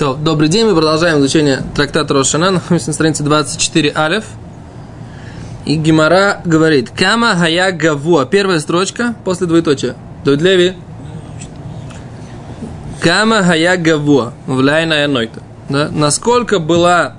[0.00, 4.24] То, добрый день, мы продолжаем изучение трактата Рошана, на странице 24 алев.
[5.66, 9.96] И Гимара говорит, Кама хая гавуа, первая строчка после двоеточия.
[10.24, 10.72] Дудлеви.
[13.02, 15.42] Кама хая гавуа, влайная нойта.
[15.68, 15.90] Да?
[15.92, 17.16] Насколько была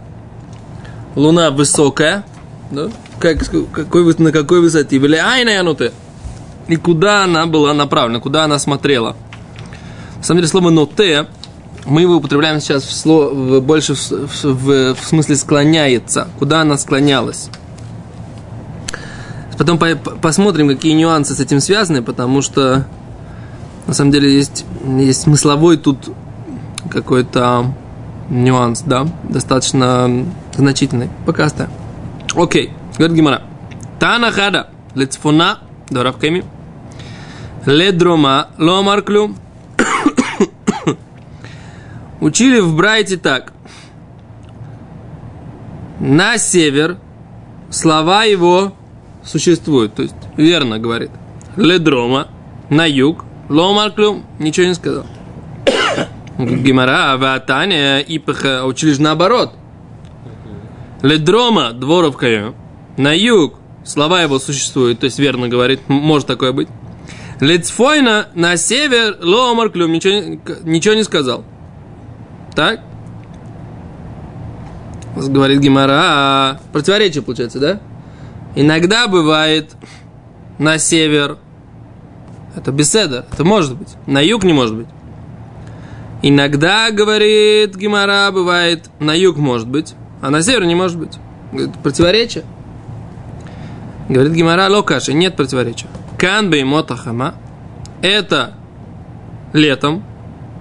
[1.15, 2.25] луна высокая,
[2.71, 2.89] да?
[3.19, 5.91] как, какой, на какой высоте, влияйная януты.
[6.67, 9.15] И куда она была направлена, куда она смотрела.
[10.17, 11.27] На самом деле слово ноте
[11.85, 16.27] мы его употребляем сейчас в слово, в, больше в, в, в смысле склоняется.
[16.39, 17.49] Куда она склонялась?
[19.57, 22.87] Потом по, посмотрим, какие нюансы с этим связаны, потому что
[23.87, 24.65] на самом деле есть,
[24.97, 26.09] есть смысловой тут
[26.89, 27.73] какой-то
[28.29, 31.09] нюанс, да, достаточно значительный.
[31.25, 31.71] Пока оставим.
[32.35, 33.41] Окей, говорит Гимара.
[33.99, 36.43] Тана хада лецфуна доравками
[37.65, 39.35] ледрома ломарклю
[42.21, 43.51] Учили в Брайте так.
[45.99, 46.97] На север
[47.71, 48.73] слова его
[49.25, 49.95] существуют.
[49.95, 51.09] То есть, верно говорит.
[51.57, 52.27] Ледрома,
[52.69, 55.07] на юг, ломарклю, ничего не сказал.
[56.37, 59.53] Гимара, Ватаня, Ипаха, учили же наоборот.
[61.01, 62.53] Ледрома, дворовка,
[62.97, 66.67] на юг, слова его существуют, то есть верно говорит, может такое быть.
[67.39, 71.43] Лецфойна на север, ломарклюм, ничего, ничего не сказал.
[72.55, 72.81] Так?
[75.15, 76.59] Говорит Гимара.
[76.71, 77.79] Противоречие получается, да?
[78.55, 79.75] Иногда бывает
[80.57, 81.37] на север.
[82.55, 83.25] Это беседа.
[83.31, 83.95] Это может быть.
[84.07, 84.87] На юг не может быть.
[86.21, 91.17] Иногда, говорит Гимара, бывает на юг может быть, а на север не может быть.
[91.51, 92.43] Говорит, противоречие.
[94.07, 95.87] Говорит Гимара, локаши, нет противоречия.
[96.19, 97.35] Канбе и мотахама.
[98.01, 98.53] Это
[99.53, 100.03] летом,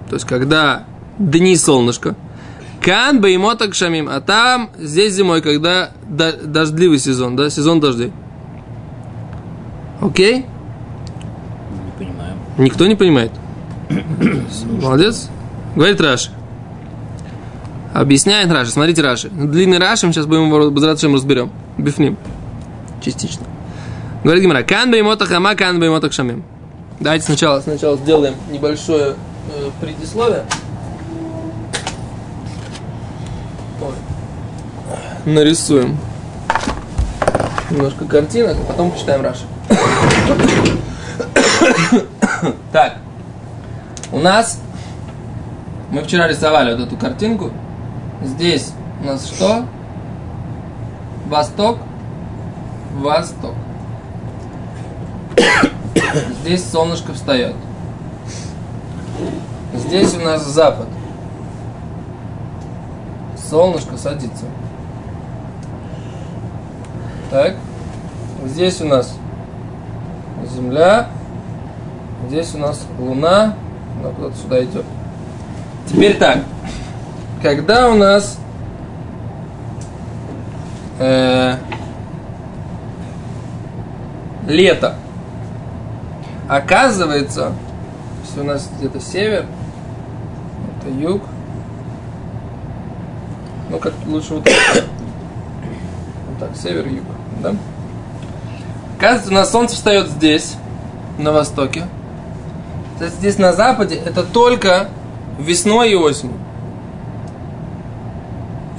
[0.09, 0.85] то есть когда
[1.17, 2.15] дни солнышко.
[2.81, 4.09] Кан беймотак шамим.
[4.09, 8.11] А там, здесь зимой, когда дождливый сезон, да, сезон дождей.
[10.01, 10.37] Окей?
[10.37, 12.33] Не понимаю.
[12.57, 13.31] Никто не понимает.
[14.81, 15.29] Молодец.
[15.75, 16.31] Говорит Раши.
[17.93, 18.71] Объясняет Раши.
[18.71, 19.29] Смотрите Раши.
[19.29, 21.51] Длинный Раши, мы сейчас будем его базратшем разберем.
[21.77, 22.17] Бифним.
[23.01, 23.45] Частично.
[24.23, 24.63] Говорит Гимара.
[24.63, 26.43] Кан беймотак хама, кан беймотак шамим.
[26.99, 29.15] Давайте сначала, сначала сделаем небольшое
[29.55, 30.45] э, предисловие.
[35.25, 35.97] Нарисуем
[37.69, 39.45] немножко картинок, а потом почитаем Раши.
[42.71, 42.97] так,
[44.11, 44.59] у нас
[45.89, 47.51] мы вчера рисовали вот эту картинку.
[48.23, 48.71] Здесь
[49.01, 49.65] у нас что?
[51.27, 51.79] Восток,
[52.95, 53.53] восток.
[56.41, 57.55] Здесь солнышко встает.
[59.73, 60.87] Здесь у нас запад.
[63.49, 64.45] Солнышко садится.
[67.31, 67.55] Так.
[68.43, 69.15] Здесь у нас
[70.53, 71.07] Земля.
[72.27, 73.55] Здесь у нас Луна.
[73.99, 74.85] Она куда-то сюда идет.
[75.87, 76.39] Теперь так.
[77.41, 78.37] Когда у нас
[80.99, 81.55] э,
[84.47, 84.95] лето,
[86.49, 87.53] оказывается,
[88.25, 89.45] если у нас где-то север,
[90.81, 91.23] это юг,
[93.69, 94.83] ну как лучше вот так,
[96.41, 97.05] так север-юг
[97.41, 97.55] да?
[98.97, 100.57] Оказывается, у нас солнце встает здесь,
[101.17, 101.85] на востоке.
[102.97, 104.89] То есть здесь на западе это только
[105.39, 106.35] весной и осенью.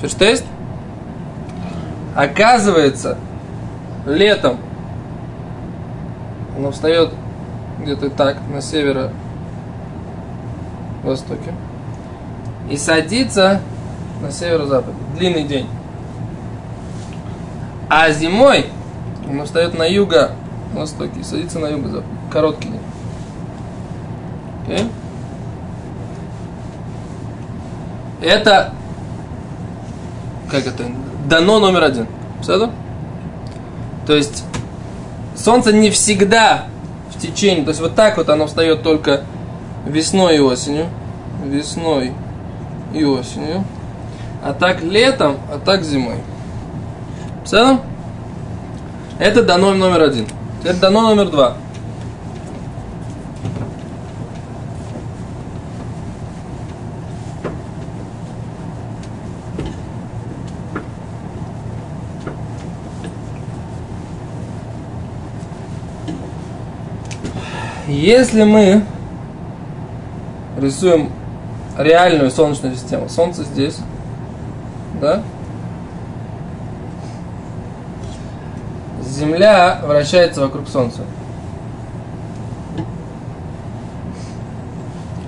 [0.01, 0.45] Ферштейст?
[2.15, 3.17] Оказывается,
[4.07, 4.59] летом
[6.57, 7.11] оно встает
[7.81, 11.55] где-то так, на северо-востоке.
[12.71, 13.61] И садится
[14.21, 14.95] на северо-западе.
[15.17, 15.67] Длинный день.
[17.95, 18.71] А зимой
[19.29, 22.09] он встает на юго-востоке и садится на юго-запад.
[22.31, 22.81] Короткий день.
[24.67, 24.89] Okay?
[28.23, 28.73] Это
[30.51, 30.85] как это?
[31.29, 32.07] Дано номер один.
[32.41, 32.71] Все
[34.07, 34.43] То есть
[35.37, 36.65] солнце не всегда
[37.15, 39.25] в течение, то есть вот так вот оно встает только
[39.87, 40.87] весной и осенью.
[41.45, 42.15] Весной
[42.95, 43.67] и осенью.
[44.43, 46.17] А так летом, а так зимой.
[47.45, 47.81] Все?
[49.19, 50.27] Это дано номер один.
[50.65, 51.57] Это дано номер два.
[67.89, 68.85] Если мы
[70.59, 71.11] рисуем
[71.79, 73.09] реальную Солнечную систему.
[73.09, 73.79] Солнце здесь,
[75.01, 75.23] да?
[79.23, 81.03] Земля вращается вокруг Солнца.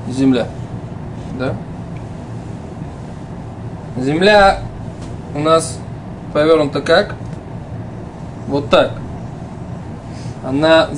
[0.09, 0.49] Земля,
[1.39, 1.55] да?
[3.97, 4.59] Земля
[5.33, 5.79] у нас
[6.33, 7.15] повернута как?
[8.49, 8.95] Вот так.
[10.43, 10.89] Она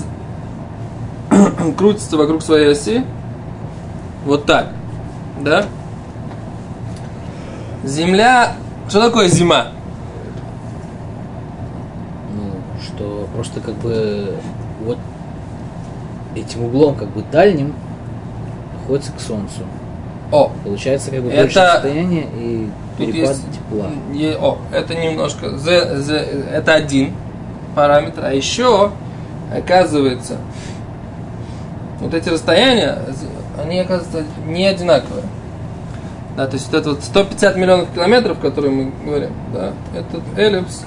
[1.76, 3.04] крутится вокруг своей оси.
[4.24, 4.68] Вот так.
[5.42, 5.66] Да?
[7.84, 8.54] Земля...
[8.88, 9.68] Что такое зима?
[12.32, 12.52] Ну,
[12.82, 14.34] что просто как бы
[14.84, 14.96] вот
[16.34, 17.74] этим углом как бы дальним
[18.80, 19.60] находится к Солнцу.
[20.32, 23.86] О, Получается как бы Это- больше расстояние и Тут перепад есть- тепла.
[24.12, 26.14] е- о, это немножко, Z, Z,
[26.52, 27.12] это один
[27.74, 28.90] параметр, а еще,
[29.54, 30.36] оказывается,
[32.00, 32.98] вот эти расстояния,
[33.62, 35.24] они, оказывается, не одинаковые.
[36.36, 40.84] Да, то есть вот это вот 150 миллионов километров, которые мы говорим, да, этот эллипс,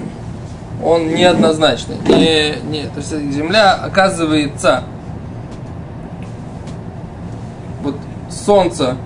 [0.84, 1.96] он неоднозначный.
[2.06, 4.84] Не, не, то есть Земля оказывается
[7.82, 7.96] вот
[8.30, 8.96] Солнце,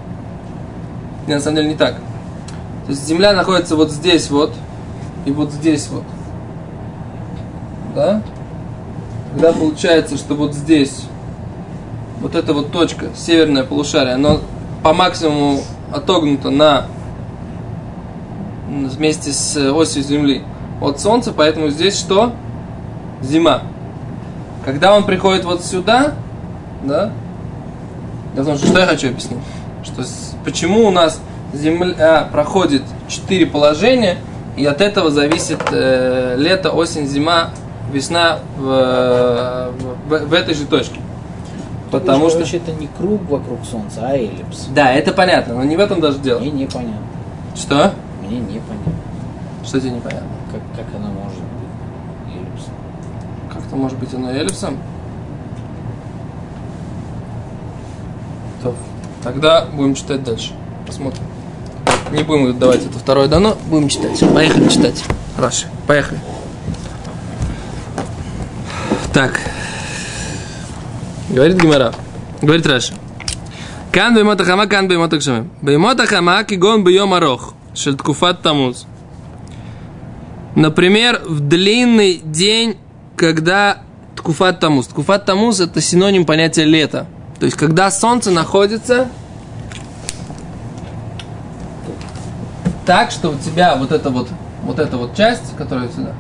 [1.26, 1.96] не, на самом деле не так.
[2.86, 4.52] То есть Земля находится вот здесь вот
[5.24, 6.04] и вот здесь вот.
[7.94, 8.22] Да?
[9.32, 11.04] Тогда получается, что вот здесь
[12.20, 14.40] вот эта вот точка, северное полушарие, оно
[14.82, 15.60] по максимуму
[15.92, 16.86] отогнуто на
[18.68, 20.42] вместе с осью Земли
[20.80, 22.32] от Солнца, поэтому здесь что?
[23.22, 23.62] Зима.
[24.64, 26.14] Когда он приходит вот сюда,
[26.82, 27.12] да?
[28.34, 29.38] В том, что, что я хочу объяснить?
[29.84, 30.02] Что
[30.44, 31.20] почему у нас
[31.54, 34.16] Земля проходит четыре положения,
[34.56, 37.50] и от этого зависит э, лето, осень, зима,
[37.92, 39.72] весна в,
[40.08, 41.00] в, в этой же точке.
[41.90, 42.38] Потому что...
[42.38, 44.66] Короче, это не круг вокруг Солнца, а эллипс.
[44.74, 46.40] Да, это понятно, но не в этом даже дело.
[46.40, 47.06] Мне непонятно.
[47.54, 47.92] Что?
[48.22, 48.92] Мне непонятно,
[49.66, 50.28] что тебе непонятно?
[50.52, 52.74] Как, как она может быть эллипсом?
[53.52, 54.78] Как-то может быть она эллипсом?
[58.62, 58.74] То,
[59.22, 60.52] тогда будем читать дальше.
[60.86, 61.24] Посмотрим.
[62.12, 64.20] Не будем давать это второе дано, будем читать.
[64.32, 65.02] Поехали читать.
[65.38, 66.20] Раши, поехали.
[69.12, 69.40] Так.
[71.30, 71.94] Говорит Гимара.
[72.42, 72.92] Говорит Раши.
[73.90, 75.48] Кан беймота хама, кан беймота кшаме.
[75.62, 77.54] Беймота хама, кигон бейом арох.
[77.74, 78.86] Шельткуфат тамуз.
[80.54, 82.76] Например, в длинный день,
[83.16, 83.78] когда
[84.16, 84.86] ткуфат тамуз.
[84.86, 87.06] Ткуфат тамуз это синоним понятия лета.
[87.40, 89.08] То есть, когда солнце находится
[92.86, 94.28] так, что у тебя вот эта вот,
[94.62, 96.12] вот эта вот часть, которая сюда,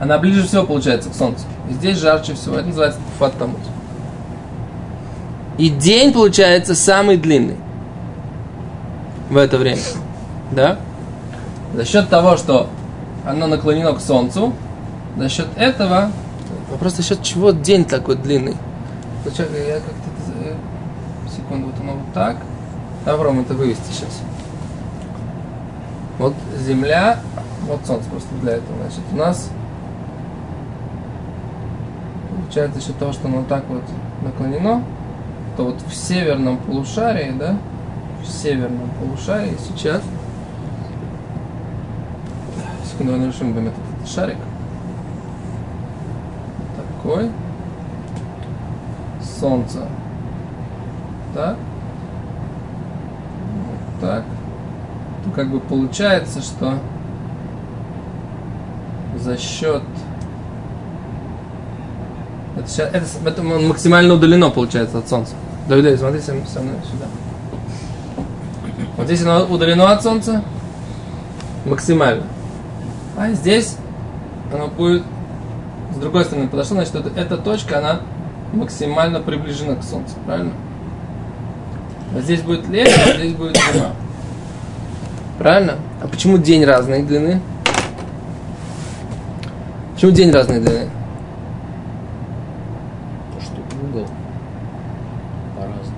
[0.00, 1.44] она ближе всего получается к солнцу.
[1.70, 2.56] И здесь жарче всего.
[2.56, 3.60] Это называется ткуфат тамуз.
[5.58, 7.56] И день получается самый длинный
[9.28, 9.82] в это время.
[10.50, 10.78] Да?
[11.74, 12.68] За счет того, что
[13.24, 14.52] оно наклонено к солнцу,
[15.16, 16.10] за счет этого,
[16.70, 18.56] вопрос за счет чего день такой длинный.
[19.22, 20.54] Сначала Я как-то, э,
[21.34, 22.36] секунду, вот оно вот так.
[23.04, 24.20] Попробуем это вывести сейчас.
[26.18, 26.34] Вот
[26.66, 27.18] Земля,
[27.68, 28.76] вот Солнце просто для этого.
[28.82, 29.50] Значит, у нас
[32.30, 33.82] получается счет того, что оно так вот
[34.22, 34.82] наклонено,
[35.56, 37.56] то вот в северном полушарии, да,
[38.22, 40.02] в северном полушарии сейчас
[43.04, 44.36] Давай нарисуем будем этот шарик.
[46.76, 47.30] Такой.
[49.40, 49.80] Солнце.
[51.34, 51.56] Так.
[53.66, 54.24] Вот так.
[55.24, 56.74] То как бы получается, что
[59.18, 59.82] за счет
[62.56, 65.34] это, ща- это, это максимально удалено получается от Солнца.
[65.68, 67.06] Давид, смотри со со мной сюда.
[68.96, 70.42] Вот здесь оно удалено от Солнца
[71.64, 72.24] максимально.
[73.16, 73.76] А здесь
[74.52, 75.02] оно будет
[75.94, 78.00] с другой стороны подошло, значит, это, эта точка, она
[78.52, 80.52] максимально приближена к Солнцу, правильно?
[82.12, 83.92] Вот здесь будет лето, а здесь будет зима.
[85.38, 85.76] Правильно?
[86.00, 87.40] А почему день разной длины?
[89.94, 90.88] Почему день разной длины?
[93.34, 94.06] То, что угол
[95.56, 95.96] по-разному.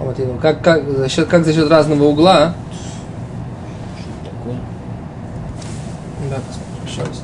[0.00, 2.54] А вот я думаю, как, как, за счет, как за счет разного угла?
[3.98, 4.56] Что такое?
[6.30, 7.22] Да, посмотрим еще раз.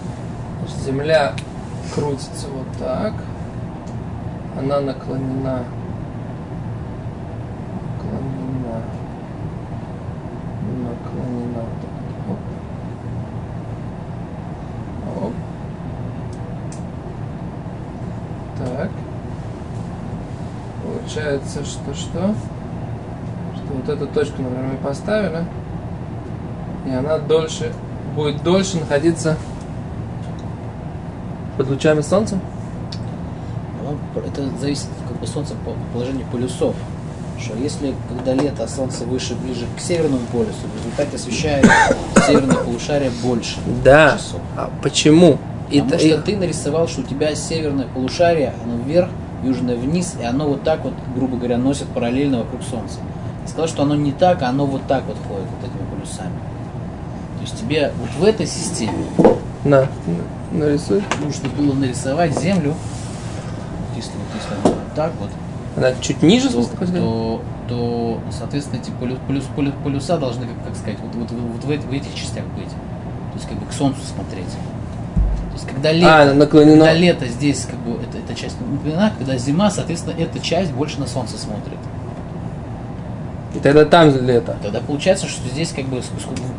[0.60, 1.32] Значит, Земля
[1.94, 3.12] крутится вот так.
[4.58, 5.64] Она наклонена.
[7.98, 8.80] Наклонена.
[10.80, 11.64] Наклонена.
[15.20, 15.32] Оп.
[18.56, 18.90] Так.
[20.82, 22.34] Получается, что что?
[23.56, 25.44] Что вот эту точку, например, мы поставили,
[26.86, 27.74] и она дольше,
[28.16, 29.36] будет дольше находиться
[31.56, 32.38] под лучами солнца?
[33.82, 36.74] Ну, Это зависит как бы солнца по положению полюсов.
[37.38, 41.66] Что если когда лето, а солнце выше, ближе к северному полюсу, в результате освещает
[42.26, 44.16] северное полушарие больше Да.
[44.16, 44.40] часов.
[44.56, 45.38] А почему?
[45.70, 49.08] И Потому т- что и- ты нарисовал, что у тебя северное полушарие, оно вверх,
[49.42, 52.98] южное вниз, и оно вот так вот, грубо говоря, носит параллельно вокруг Солнца.
[53.44, 56.32] Ты сказал, что оно не так, а оно вот так вот ходит, вот этими полюсами.
[57.36, 59.04] То есть тебе вот в этой системе
[59.64, 61.02] На, на- нарисуй.
[61.22, 62.74] нужно было нарисовать Землю,
[63.96, 65.30] если вот если она вот так вот,
[65.76, 66.62] Она чуть ниже, то,
[66.98, 71.64] то, то, соответственно, эти полюс, полюс, полю- полюса должны, как, как сказать, вот, вот, вот
[71.64, 72.68] в, эти- в этих частях быть.
[72.68, 74.46] То есть как бы к Солнцу смотреть.
[74.46, 76.76] То есть когда лето, А, наклонено.
[76.84, 81.00] когда лето здесь, как бы, это, эта часть наклонена, когда зима, соответственно, эта часть больше
[81.00, 81.78] на Солнце смотрит.
[83.54, 84.56] И тогда там лето.
[84.62, 86.02] Тогда получается, что здесь как бы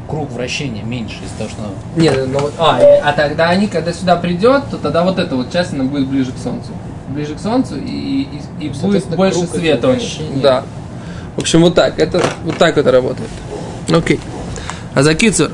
[0.07, 4.15] круг вращения меньше из-за того, что Нет, ну вот, а, а тогда они, когда сюда
[4.15, 6.71] придет, то тогда вот эта вот часть, она будет ближе к солнцу.
[7.09, 9.97] Ближе к солнцу и, и, и будет Соответственно, больше света.
[10.41, 10.63] Да.
[11.35, 11.99] В общем, вот так.
[11.99, 13.29] Это, вот так это работает.
[13.89, 14.19] Окей.
[14.93, 15.51] А за кицур?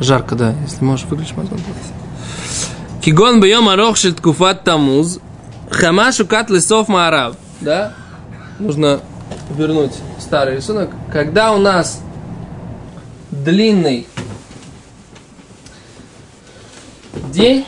[0.00, 0.54] Жарко, да.
[0.66, 1.50] Если можешь, выключить мозг.
[3.00, 5.18] Кигон бьем арох шель ткуфат тамуз.
[5.70, 7.36] Хамашу кат лесов маарав.
[7.60, 7.94] Да?
[8.58, 9.00] Нужно
[9.50, 10.90] вернуть старый рисунок.
[11.12, 12.00] Когда у нас
[13.30, 14.06] длинный
[17.32, 17.66] день,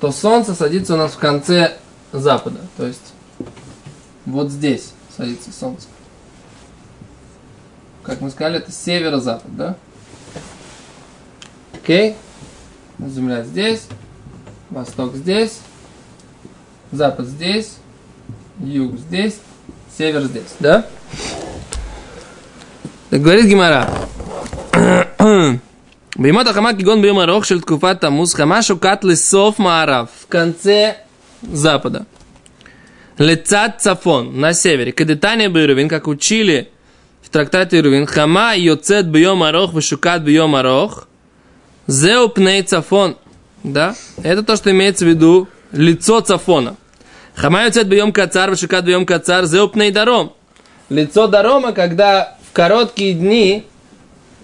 [0.00, 1.76] то солнце садится у нас в конце
[2.12, 2.60] запада.
[2.76, 3.12] То есть
[4.24, 5.86] вот здесь садится солнце.
[8.02, 9.76] Как мы сказали, это северо-запад, да?
[11.74, 12.16] Окей?
[12.98, 13.86] Земля здесь,
[14.70, 15.58] восток здесь,
[16.92, 17.76] запад здесь,
[18.60, 19.36] юг здесь,
[19.96, 20.86] север здесь, да?
[23.10, 23.88] Так говорит Гимара.
[26.16, 30.98] Бимот Ахамак Гигон Бима Рохшель Ткуфат мус Хамашу Катли Соф Маарав в конце
[31.42, 32.06] запада.
[33.18, 34.92] Лецат Цафон на севере.
[34.92, 36.70] Кадетания Бирувин, как учили
[37.22, 38.06] в трактате Ирувин.
[38.06, 41.08] Хама Йоцет Биом Арох Вишукат Биом Арох.
[41.86, 43.16] Зеу Пней Цафон.
[43.62, 43.94] Да?
[44.22, 46.76] Это то, что имеется в виду лицо Цафона.
[47.34, 50.32] Хама йоцет бьем кацар, вышукат бьем кацар, зеу пней даром.
[50.88, 53.64] Лицо дарома, когда в короткие дни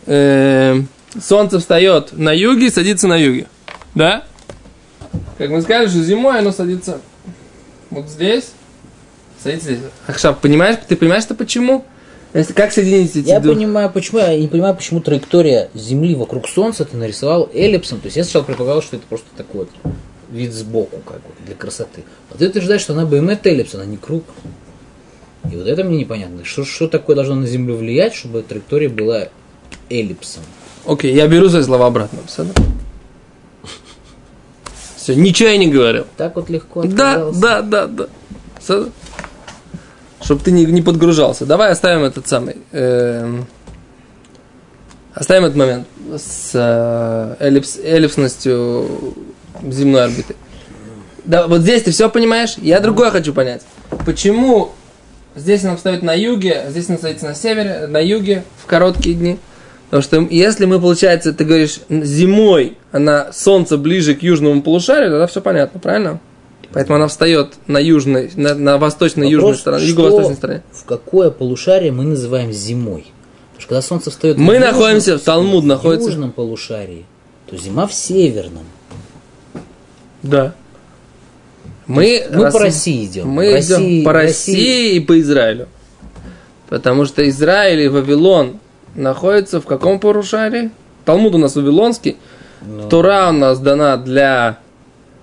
[0.06, 0.80] э,
[1.22, 3.46] солнце встает на юге и садится на юге.
[3.94, 4.24] Да?
[5.38, 7.00] Как мы сказали, что зимой оно садится
[7.90, 8.52] вот здесь,
[9.42, 9.90] садится здесь.
[10.06, 11.84] Ахшаб, понимаешь, ты понимаешь, что почему?
[12.32, 16.48] Если, как соединить эти Я две- понимаю, почему, я не понимаю, почему траектория Земли вокруг
[16.48, 18.00] Солнца ты нарисовал эллипсом.
[18.00, 19.92] То есть я сначала предполагал, что это просто такой вот
[20.30, 22.04] вид сбоку, как вот, для красоты.
[22.30, 24.24] А ты утверждаешь, что она БМТ эллипс, она не круг.
[25.50, 26.44] И вот это мне непонятно.
[26.44, 29.28] Что, что такое должно на Землю влиять, чтобы траектория была
[29.88, 30.42] эллипсом?
[30.86, 32.18] Окей, я беру свои слова обратно.
[34.96, 36.06] Все, ничего я не говорил.
[36.16, 38.06] Так вот легко Да, да, да, да.
[40.22, 41.46] Чтобы ты не, не подгружался.
[41.46, 42.58] Давай оставим этот самый.
[42.72, 43.46] эм,
[45.14, 49.14] оставим этот момент с э, эллипс, эллипсностью
[49.68, 50.36] земной орбиты.
[51.24, 52.54] Да, вот здесь ты все понимаешь?
[52.58, 53.62] Я другое хочу понять.
[54.06, 54.72] Почему
[55.36, 59.38] здесь нам стоит на юге, здесь нам стоит на севере, на юге в короткие дни?
[59.90, 65.26] Потому что если мы, получается, ты говоришь, зимой она солнце ближе к южному полушарию, тогда
[65.26, 66.20] все понятно, правильно?
[66.72, 70.62] Поэтому она встает на южной, на, на восточно-южной стороне, юго-восточной стороне.
[70.72, 73.06] В какое полушарие мы называем зимой?
[73.52, 76.08] Потому что когда солнце встает Мы в южном- находимся, в Талмуд в находится.
[76.08, 77.04] южном полушарии,
[77.48, 78.64] то зима в северном.
[80.22, 80.54] Да.
[81.86, 83.28] Мы, Мы рас- по России идем.
[83.28, 85.68] Мы России- идем по в России и по Израилю.
[86.68, 88.58] Потому что Израиль и Вавилон
[88.94, 90.70] находятся в каком полушарии?
[91.04, 92.16] Талмуд у нас вавилонский.
[92.62, 94.58] Ну, Тура у нас дана для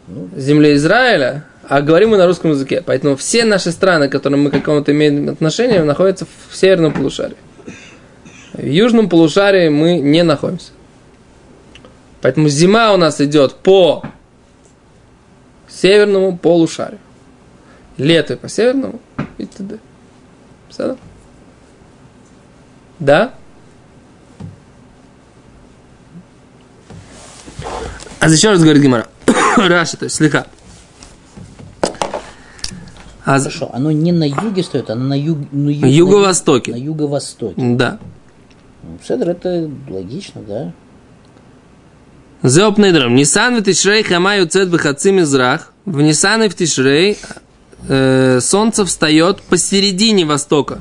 [0.08, 0.28] Ну.
[0.36, 2.84] земли Израиля, а говорим мы на русском языке.
[2.86, 7.38] Поэтому все наши страны, к которым мы какому-то имеем отношение, находятся в северном полушарии.
[8.54, 10.72] В южном полушарии мы не находимся.
[12.22, 14.04] Поэтому зима у нас идет по
[15.78, 17.00] северному полушарию.
[17.98, 19.00] Лето по северному
[19.38, 19.80] и т.д.
[23.00, 23.34] Да?
[28.20, 29.08] А еще раз говорит Гимара.
[29.58, 30.48] Раша, то есть слегка.
[33.26, 36.72] А за- Хорошо, оно не на юге стоит, оно на, юг, на ю- юго-востоке.
[36.72, 37.56] На юго-востоке.
[37.76, 38.00] Да.
[38.84, 40.72] Ну, Седр, это логично, да?
[42.44, 43.16] Зеоп Нейдром.
[43.16, 45.74] Нисан в Тишрей хама юцет бхаци мизрах.
[45.86, 47.18] В Нисан и в Тишрей
[47.88, 50.80] э, солнце встает посередине востока.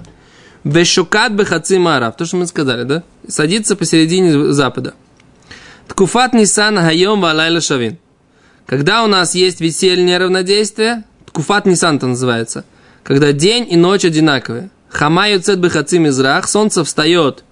[0.65, 2.15] Вешукат бехаци марав.
[2.17, 3.05] То, что мы сказали, да?
[3.27, 4.93] Садится посередине запада.
[5.89, 7.97] Ткуфат Нисан Хайом Валайла Шавин.
[8.67, 12.67] Когда у нас есть весельное равнодействие, Ткуфат Нисан это называется,
[13.03, 14.69] когда день и ночь одинаковые.
[14.91, 17.45] Хамаю цет бехацим израх, солнце встает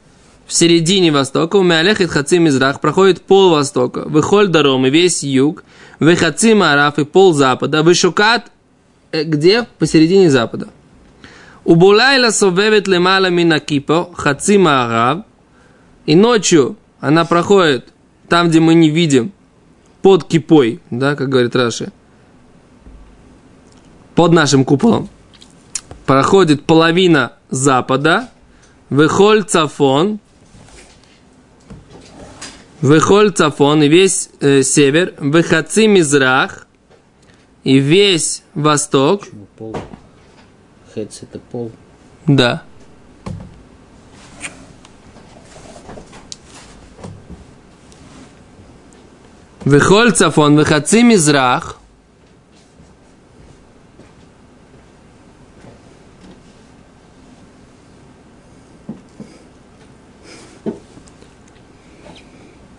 [0.46, 5.64] в середине востока, у Меалехет хацим израх, проходит пол востока, выхоль даром и весь юг,
[6.00, 8.50] выхацим араф и пол запада, вышукат,
[9.12, 9.66] где?
[9.78, 10.68] Посередине запада.
[11.64, 15.24] У Булайла совевет лемала мина кипо, хацим арав,
[16.04, 17.88] и ночью она проходит
[18.28, 19.32] там, где мы не видим,
[20.02, 21.90] под кипой, да, как говорит Раши,
[24.14, 25.08] под нашим куполом,
[26.04, 28.28] проходит половина запада,
[28.90, 30.20] выхоль цафон,
[32.84, 36.66] выхоль цафон и весь э, север, выхаци мизрах
[37.64, 39.76] и весь восток, Почему пол?
[40.94, 41.72] Хец это пол.
[42.26, 42.62] да.
[49.64, 51.78] Выхоль цафон, выхаци мизрах,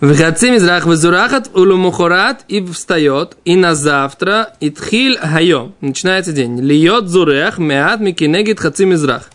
[0.01, 5.73] Выхаци мизрах вызурахат улумухорат и встает, и на завтра, и тхиль хайом.
[5.79, 6.59] Начинается день.
[6.59, 9.29] Льет зурех меат микинегит хаци мизрах.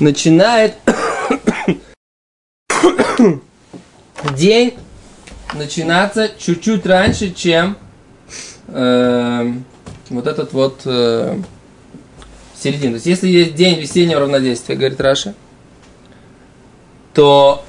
[0.00, 0.74] Начинает
[4.36, 4.74] день
[5.54, 7.78] начинаться чуть-чуть раньше, чем
[8.68, 9.64] эм,
[10.10, 11.38] вот этот вот э,
[12.54, 12.92] середина.
[12.92, 15.34] То есть, если есть день весеннего равнодействия, говорит Раша,
[17.14, 17.64] то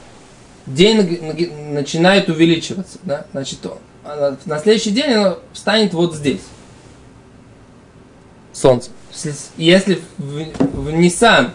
[0.65, 3.59] день начинает увеличиваться, да, значит,
[4.03, 6.41] на следующий день оно встанет вот здесь.
[8.51, 8.91] Солнце.
[9.57, 11.51] Если в, в Nissan,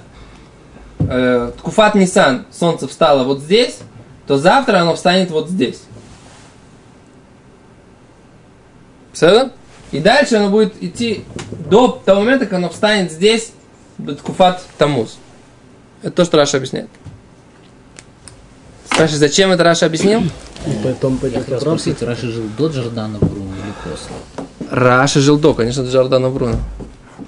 [1.01, 3.79] э, Ткуфат Nissan, солнце встало вот здесь,
[4.27, 5.83] то завтра оно встанет вот здесь.
[9.13, 9.51] Все?
[9.91, 11.25] И дальше оно будет идти
[11.69, 13.53] до того момента, как оно встанет здесь,
[13.97, 15.19] תקופת תמוז.
[16.03, 16.91] Это то, что Раша объясняет.
[18.99, 20.23] Спрашиваешь, зачем это Раша объяснил?
[20.67, 24.73] И потом по Я хотел спросить, Раши жил до Джордана Бруно или после?
[24.73, 26.57] Раша жил до, конечно, до Джордана Бруно.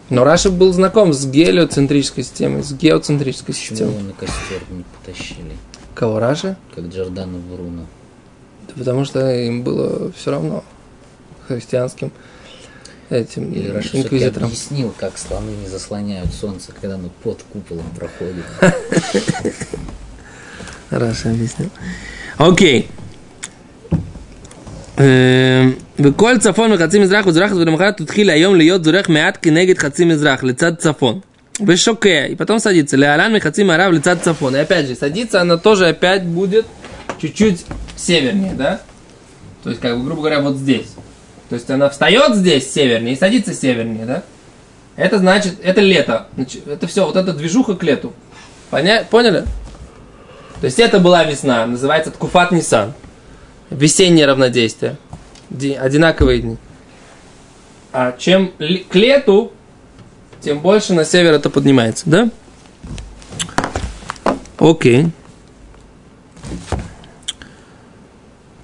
[0.08, 3.94] Но Раша был знаком с гелиоцентрической системой, с геоцентрической Почему системой.
[3.94, 5.52] его на костер не потащили,
[5.94, 6.56] Кого Раша?
[6.74, 7.86] как Джордана Бруно?
[8.66, 10.64] Да потому что им было все равно
[11.46, 12.10] христианским
[13.10, 14.48] этим Или Раши все-таки инквизиторам.
[14.48, 18.44] объяснил, как слоны не заслоняют солнце, когда оно под куполом проходит.
[20.91, 21.69] Раша объяснил.
[22.39, 22.87] Окей.
[25.99, 30.75] וכל צפון וחצי מזרח וזרח ולמחרת תתחיל היום להיות זורח מעט כנגד חצי מזרח לצד
[30.75, 31.19] צפון.
[31.67, 32.97] ושוקע, и потом садится.
[32.97, 34.55] להלן מחצי מערב לצד צפון.
[34.55, 36.65] И опять же, садится она тоже опять будет
[37.21, 37.65] чуть-чуть
[37.95, 38.81] севернее, да?
[39.63, 40.87] То есть, как бы, грубо говоря, вот здесь.
[41.49, 44.23] То есть, она встает здесь севернее и садится севернее, да?
[44.97, 46.27] Это значит, это лето.
[46.35, 48.11] Значит, Это все, вот эта движуха к лету.
[48.69, 49.45] Поня- Поняли?
[50.61, 52.93] То есть это была весна, называется Ткуфат Нисан.
[53.69, 54.95] Весеннее равнодействие.
[55.49, 56.57] Ди- Одинаковые дни.
[57.91, 59.51] А чем ли- к лету,
[60.41, 62.29] тем больше на север это поднимается, да?
[64.57, 65.07] Окей.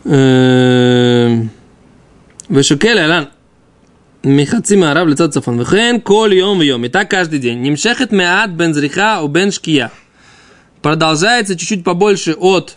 [0.05, 1.47] Эм,
[2.49, 3.23] ושוקל להלן
[4.23, 8.73] מחצי מערב לצד צפון וכן כל יום ויום и так каждый день נמשכת מעט בין
[8.73, 9.87] זריחה ובין שקיעה
[10.86, 12.76] продолжается чуть-чуть побольше от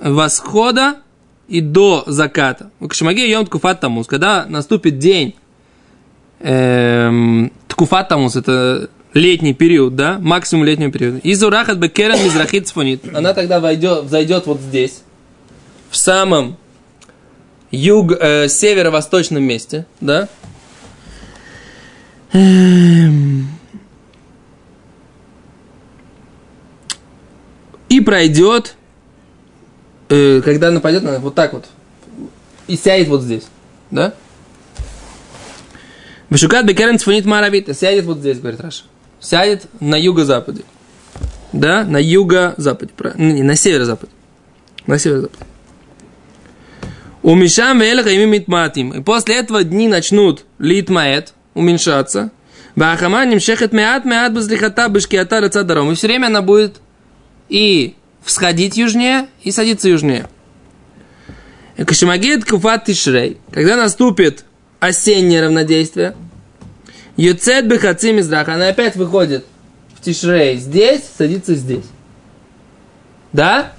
[0.00, 0.94] восхода
[1.46, 2.70] и до заката.
[2.88, 4.06] Кшамаги йом ткуфат тамус.
[4.06, 5.34] Когда наступит день
[6.40, 11.20] эм, ткуфат тамус, это летний период, да, максимум летнего периода.
[11.22, 13.02] Изурахат бекерен мизрахит цфонит.
[13.14, 15.02] Она тогда войдет, зайдет вот здесь,
[15.90, 16.56] в самом
[17.70, 20.30] юг, э, северо-восточном месте, да.
[22.32, 23.19] Эм,
[28.00, 28.74] пройдет,
[30.08, 31.66] э, когда нападет, она вот так вот,
[32.66, 33.44] и сядет вот здесь,
[33.90, 34.14] да?
[36.28, 38.84] Вышукат бекерен цфонит маравит, сядет вот здесь, говорит Раша.
[39.18, 40.62] Сядет на юго-западе.
[41.52, 44.12] Да, на юго-западе, правильно, не, на северо-западе.
[44.86, 45.44] На северо-западе.
[47.22, 48.92] У Мишам Велаха ими митматим.
[48.92, 52.30] И после этого дни начнут литмаэт, уменьшаться.
[52.76, 55.90] Бахама немшехет меат меат базлихата бешкиата лица даром.
[55.90, 56.76] И все время она будет
[57.50, 60.28] и всходить южнее, и садиться южнее.
[61.76, 63.38] Кашимагет куфат тишрей.
[63.52, 64.44] Когда наступит
[64.80, 66.14] осеннее равнодействие,
[67.16, 68.48] Юцет бехаци мизрах.
[68.48, 69.44] Она опять выходит
[69.94, 71.84] в Тишрей здесь, садится здесь.
[73.32, 73.72] Да?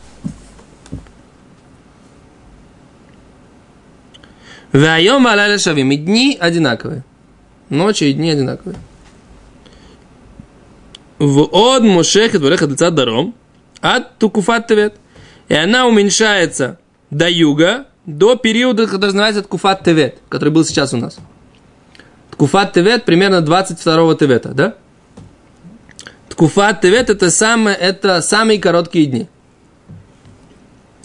[4.71, 5.91] Вайом аляля шавим.
[5.91, 7.03] И дни одинаковые.
[7.69, 8.77] Ночи и дни одинаковые.
[11.17, 13.33] В од мушехет валехат лица даром.
[13.81, 14.95] От тукуфат тевет.
[15.49, 20.97] И она уменьшается до юга, до периода, который называется Ткуфат Тевет, который был сейчас у
[20.97, 21.17] нас.
[22.31, 24.75] Ткуфат Тевет примерно 22-го Тевета, да?
[26.29, 29.27] Ткуфат Тевет это самые, это самые короткие дни.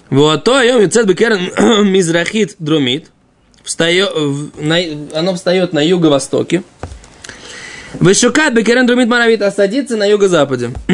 [0.09, 3.11] Вот то йом юцет бекерен мизрахит друмит.
[3.65, 4.11] Встает,
[5.13, 6.63] оно встает на юго-востоке.
[7.95, 10.71] Вышукат бекерен друмит маравит, а садится на юго-западе.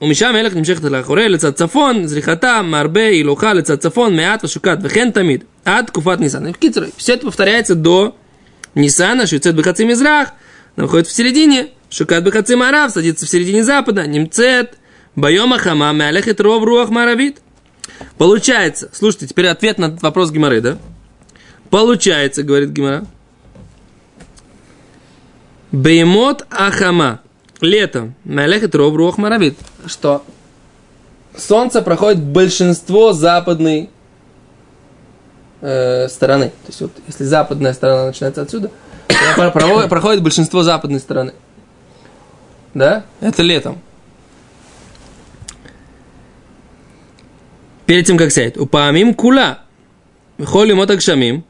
[0.00, 5.46] Умешам элек немшех талахуре, лица цафон, зрихата, марбе, илуха, лица цафон, меат, вышукат, вехен тамид,
[5.64, 6.52] ад, куфат, нисан.
[6.54, 8.16] Китер, все это повторяется до
[8.74, 10.30] Нисана, шуцет бехаци мизрах,
[10.76, 14.76] Находит в середине, шукат бехаци марав, садится в середине запада, немцет,
[15.14, 17.38] байома хама, меалехет ров, руах маравит.
[18.18, 20.78] Получается, слушайте, теперь ответ на вопрос Гимары, да?
[21.70, 23.06] Получается, говорит Гимара,
[25.74, 27.20] Беймот Ахама.
[27.60, 28.14] Летом.
[28.24, 29.58] Мелехет ров рух маравит.
[29.86, 30.24] Что?
[31.36, 33.90] Солнце проходит большинство западной
[35.60, 36.50] э, стороны.
[36.50, 38.70] То есть вот если западная сторона начинается отсюда,
[39.08, 41.34] то проходит, проходит большинство западной стороны.
[42.72, 43.04] Да?
[43.20, 43.80] Это летом.
[47.86, 48.58] Перед тем, как сядет.
[48.58, 49.58] Упамим кула.
[50.40, 51.44] Холим от акшамим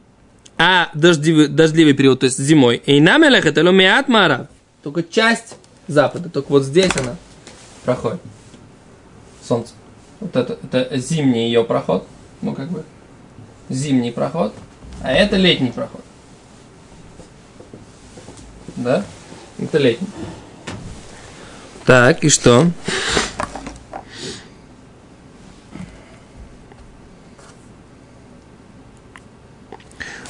[0.58, 4.48] а дождливый, дождливый период, то есть зимой, и нам это ломиат мара,
[4.82, 5.56] только часть
[5.88, 7.16] запада, только вот здесь она
[7.84, 8.20] проходит.
[9.46, 9.74] Солнце.
[10.20, 12.06] Вот это, это зимний ее проход,
[12.40, 12.84] ну как бы
[13.68, 14.54] зимний проход,
[15.02, 16.02] а это летний проход.
[18.76, 19.04] Да?
[19.58, 20.08] Это летний.
[21.84, 22.66] Так, и что?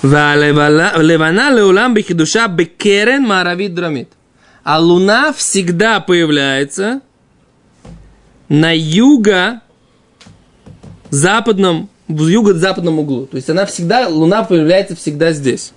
[0.05, 4.11] Левана леулам бихидуша бекерен маравит драмит.
[4.63, 7.01] А луна всегда появляется
[8.49, 9.61] на юго
[11.11, 13.27] западном, в юго-западном углу.
[13.27, 15.73] То есть она всегда, луна появляется всегда здесь.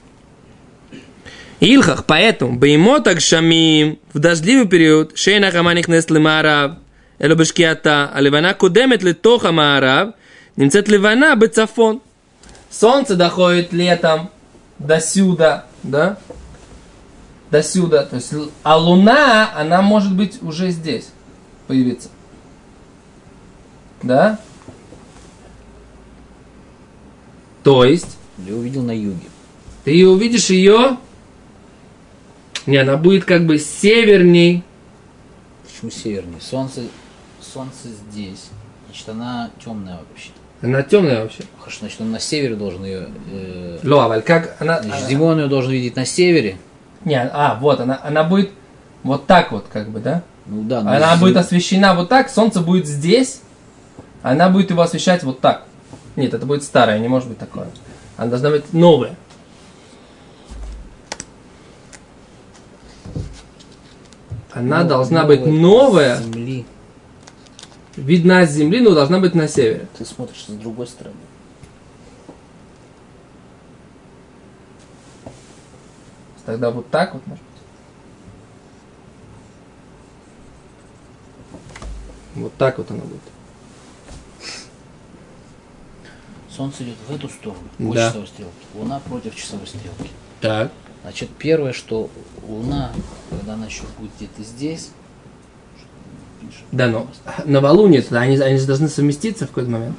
[1.60, 6.74] Илхах, поэтому, беймотак шамим, в дождливый период, шейна хаманих несли маарав,
[7.18, 10.13] элобешкиата, а ливана кудемет литоха маарав,
[10.56, 12.02] немцет ливана бецафон.
[12.69, 14.30] Солнце доходит летом
[14.80, 16.17] до сюда, да?
[17.49, 18.06] До сюда.
[18.06, 21.10] То есть, а Луна, она может быть уже здесь
[21.67, 22.10] появиться.
[24.03, 24.39] Да?
[27.63, 28.17] То есть...
[28.38, 29.27] Я увидел на юге.
[29.84, 30.97] Ты увидишь ее...
[32.65, 34.63] Не, она будет как бы северней.
[35.63, 36.41] Почему северней?
[36.41, 36.84] Солнце,
[37.41, 38.49] солнце здесь.
[38.86, 40.32] Значит, она темная вообще.
[40.62, 41.43] Она темная вообще.
[41.60, 43.08] Хорошо, значит, он на севере должен ее...
[43.32, 44.82] Э, Лоаваль, как она...
[44.82, 46.58] значит, зимой он ее должен видеть на севере.
[47.06, 48.50] Не, а, вот, она, она будет
[49.04, 50.24] вот так вот, как бы, да?
[50.48, 50.82] Ну да.
[50.82, 53.41] но Она зим- будет освещена вот так, солнце будет здесь,
[54.24, 55.65] она будет его освещать вот так.
[56.15, 57.67] Нет, это будет старое, не может быть такое.
[58.17, 59.15] Она должна быть новая.
[64.52, 66.65] Она Ну, должна быть новая, Земли.
[67.98, 69.88] Видна с земли, но должна быть на севере.
[69.98, 71.16] Ты смотришь с другой стороны.
[76.46, 77.54] Тогда вот так вот, может быть.
[82.36, 83.20] Вот так вот она будет.
[86.50, 88.08] Солнце идет в эту сторону, по Да.
[88.08, 88.54] часовой стрелке.
[88.74, 90.10] Луна против часовой стрелки.
[90.40, 90.72] Так.
[91.04, 92.10] Значит, первое, что
[92.48, 92.92] Луна,
[93.30, 94.92] когда она еще будет где-то здесь,
[96.72, 97.08] Да, но
[97.46, 99.96] новолуние, тогда они, они же должны совместиться в какой-то момент.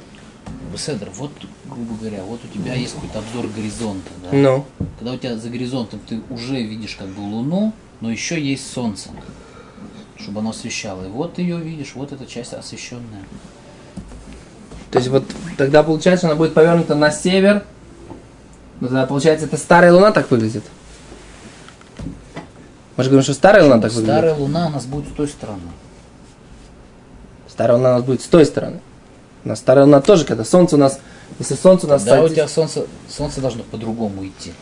[0.71, 1.31] Беседер, вот,
[1.65, 4.29] грубо говоря, вот у тебя есть какой-то обзор горизонта, да?
[4.31, 4.65] Ну.
[4.99, 9.09] Когда у тебя за горизонтом ты уже видишь как бы Луну, но еще есть Солнце,
[10.17, 11.05] чтобы оно освещало.
[11.05, 13.23] И вот ты ее видишь, вот эта часть освещенная.
[14.91, 15.23] То есть вот
[15.57, 17.63] тогда получается, она будет повернута на север.
[18.79, 20.63] Ну, тогда получается, это старая луна так выглядит.
[22.95, 24.13] Мы же говорим, что старая луна так выглядит.
[24.13, 25.61] Старая Луна у нас будет с той стороны.
[27.59, 28.79] Старая луна у нас будет с той стороны.
[29.43, 30.97] У нас старая луна тоже, когда солнце у нас...
[31.39, 32.05] Если солнце у нас...
[32.05, 34.53] Да, у садится- тебя Солнце, Солнце должно по-другому идти.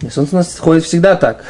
[0.00, 1.44] И солнце у нас ходит всегда так.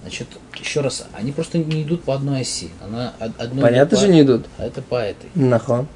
[0.00, 2.70] Значит, еще раз, они просто не идут по одной оси.
[2.82, 4.46] Она од- одной Понятно же по- не идут.
[4.56, 5.28] А это по этой.
[5.34, 5.86] Нахон.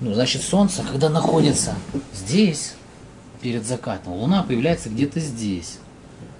[0.00, 1.76] Ну, значит, Солнце, когда находится
[2.12, 2.74] здесь,
[3.40, 5.78] перед закатом, Луна появляется где-то здесь.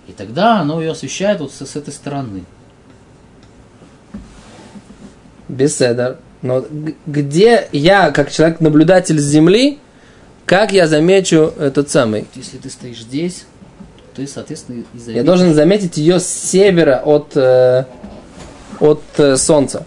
[0.09, 2.45] И тогда оно ее освещает вот с, с этой стороны.
[5.49, 6.19] Беседер.
[6.43, 6.65] Но
[7.07, 9.79] где я, как человек-наблюдатель с Земли,
[10.45, 12.27] как я замечу этот самый?
[12.35, 13.47] Если ты стоишь здесь,
[14.15, 15.27] ты, соответственно, и Я заметишь.
[15.27, 17.85] должен заметить ее с севера от, э,
[18.81, 19.87] от э, Солнца.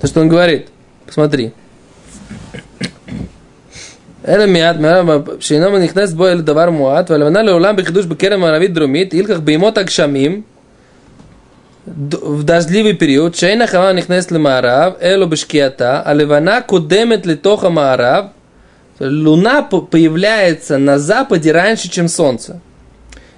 [0.00, 0.68] То, что он говорит.
[1.06, 1.52] Посмотри.
[4.27, 4.75] אלא מיד,
[5.39, 10.41] שאינו נכנס בו אל דבר מועט, והלבנה לעולם בחידוש בכרם הערבית דרומית, ילקח בימות הגשמים,
[12.09, 18.25] ד- в дождливый период, שאין החמה נכנסת למערב, אלא בשקיעתה, הלבנה קודמת לתוך המערב,
[19.01, 22.53] луна по- появляется на западе раньше, чем солнце.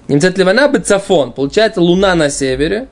[0.08, 2.84] נמצאת לבנה בצפון, получается луна на севере,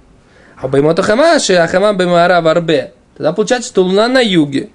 [0.62, 2.83] а בימות החמה, שהחמה במערב הרבה.
[3.16, 4.66] Тогда получается, что луна на юге.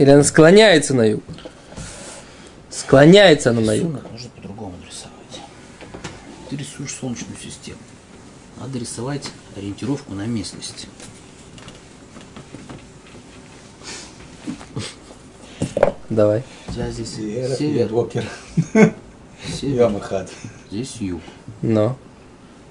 [0.00, 1.22] Или она склоняется на юг?
[2.70, 3.84] Склоняется она на юг.
[3.84, 5.42] Рисунок нужно по-другому рисовать.
[6.48, 7.76] Ты рисуешь солнечную систему.
[8.58, 10.86] Надо рисовать ориентировку на местность.
[16.08, 16.44] Давай.
[16.68, 17.88] Я здесь север, север.
[17.92, 18.24] Вокер.
[19.54, 19.82] Север.
[19.82, 20.30] Ямахат.
[20.70, 21.20] Здесь юг.
[21.60, 21.98] Но.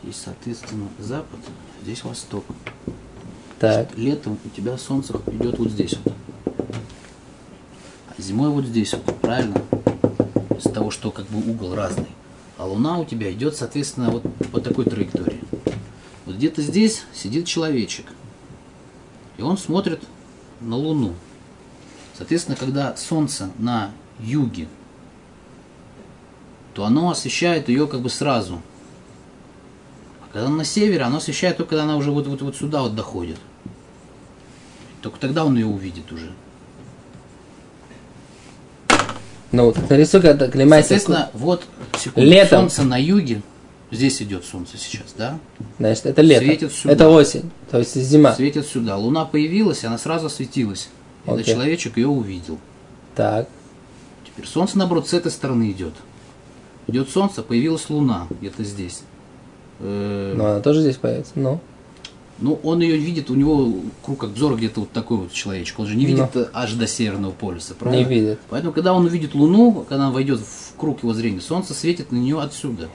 [0.01, 1.39] И, соответственно, запад,
[1.83, 2.43] здесь восток.
[3.59, 3.95] Так.
[3.95, 6.13] Летом у тебя солнце идет вот здесь вот.
[8.29, 9.59] Зимой вот здесь вот, правильно?
[10.55, 12.09] Из-за того, что как бы угол разный.
[12.59, 15.41] А луна у тебя идет, соответственно, вот по такой траектории.
[16.27, 18.05] Вот где-то здесь сидит человечек.
[19.37, 20.03] И он смотрит
[20.61, 21.15] на луну.
[22.15, 23.89] Соответственно, когда солнце на
[24.19, 24.67] юге,
[26.75, 28.61] то оно освещает ее как бы сразу.
[30.21, 32.93] А когда на севере, оно освещает только когда она уже вот, вот, вот сюда вот
[32.93, 33.39] доходит.
[35.01, 36.31] Только тогда он ее увидит уже.
[39.51, 40.89] Ну, так нарисуй, когда клемайся.
[40.89, 41.63] Соответственно, вот
[41.97, 42.59] секунду, Летом.
[42.69, 43.41] солнце на юге,
[43.91, 45.39] здесь идет солнце сейчас, да?
[45.79, 46.45] Значит, это лето.
[46.45, 46.93] Светит сюда.
[46.93, 47.51] Это осень.
[47.71, 48.33] То есть зима.
[48.35, 48.97] Светит сюда.
[48.97, 50.89] Луна появилась, она сразу осветилась.
[51.25, 51.53] Этот Окей.
[51.53, 52.57] человечек ее увидел.
[53.15, 53.47] Так.
[54.25, 55.93] Теперь солнце, наоборот, с этой стороны идет.
[56.87, 59.01] Идет солнце, появилась луна где-то здесь.
[59.79, 61.31] Э, Но она тоже здесь появится.
[61.35, 61.59] Ну.
[62.41, 63.73] Ну, он ее видит, у него
[64.03, 65.77] круг обзора где-то вот такой вот человечек.
[65.79, 68.07] Он же не видит э, аж до Северного полюса, правильно?
[68.07, 68.39] Не видит.
[68.49, 72.17] Поэтому, когда он увидит Луну, когда она войдет в круг его зрения, Солнце светит на
[72.17, 72.87] нее отсюда.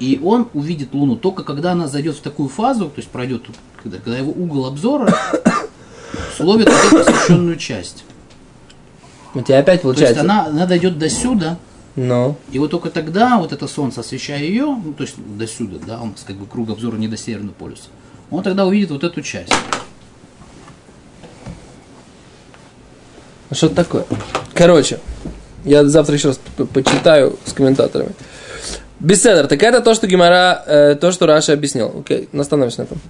[0.00, 3.42] И он увидит Луну только когда она зайдет в такую фазу, то есть пройдет,
[3.82, 5.14] когда, когда его угол обзора
[6.36, 8.04] словит вот эту освещенную часть.
[9.34, 10.22] У тебя опять То есть получается.
[10.22, 11.58] она, она дойдет до сюда,
[11.94, 12.36] Ну.
[12.50, 16.00] и вот только тогда вот это солнце, освещая ее, ну, то есть до сюда, да,
[16.00, 17.90] он как бы круг обзора не до Северного полюса,
[18.30, 19.52] он тогда увидит вот эту часть.
[23.52, 24.04] Что такое?
[24.54, 25.00] Короче,
[25.64, 26.40] я завтра еще раз
[26.72, 28.12] почитаю с комментаторами.
[29.00, 31.92] Беседер, так это то, что Гимара, э, то, что Раша объяснил.
[32.00, 33.00] Окей, остановимся на этом.